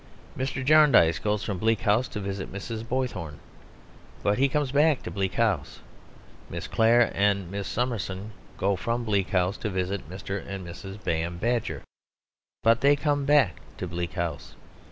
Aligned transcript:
Mr. 0.35 0.65
Jarndyce 0.65 1.19
goes 1.19 1.43
from 1.43 1.59
Bleak 1.59 1.81
House 1.81 2.07
to 2.07 2.19
visit 2.19 2.51
Mr. 2.51 2.83
Boythorn; 2.83 3.35
but 4.23 4.39
he 4.39 4.49
comes 4.49 4.71
back 4.71 5.03
to 5.03 5.11
Bleak 5.11 5.35
House. 5.35 5.81
Miss 6.49 6.67
Clare 6.67 7.11
and 7.13 7.51
Miss 7.51 7.67
Summerson 7.67 8.31
go 8.57 8.75
from 8.75 9.03
Bleak 9.05 9.29
House 9.29 9.57
to 9.57 9.69
visit 9.69 10.09
Mr. 10.09 10.43
and 10.43 10.65
Mrs. 10.65 11.03
Bayham 11.03 11.37
Badger; 11.37 11.83
but 12.63 12.81
they 12.81 12.95
come 12.95 13.25
back 13.25 13.57
to 13.77 13.87
Bleak 13.87 14.13
House. 14.13 14.55